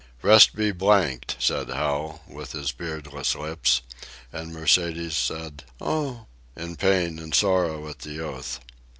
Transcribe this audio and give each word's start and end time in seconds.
"Rest 0.23 0.55
be 0.55 0.71
blanked," 0.71 1.35
said 1.37 1.69
Hal, 1.69 2.23
with 2.27 2.53
his 2.53 2.71
beardless 2.71 3.35
lips; 3.35 3.83
and 4.33 4.51
Mercedes 4.51 5.15
said, 5.15 5.63
"Oh!" 5.79 6.25
in 6.55 6.75
pain 6.75 7.19
and 7.19 7.35
sorrow 7.35 7.87
at 7.87 7.99
the 7.99 8.19
oath. 8.19 8.59